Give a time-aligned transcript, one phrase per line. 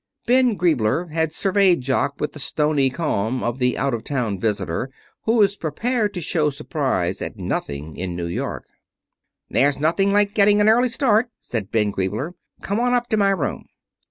[0.25, 4.89] Ben Griebler had surveyed Jock with the stony calm of the out of town visitor
[5.25, 8.65] who is prepared to show surprise at nothing in New York.
[9.47, 12.33] "There's nothing like getting an early start," said Ben Griebler.
[12.63, 13.65] "Come on up to my room."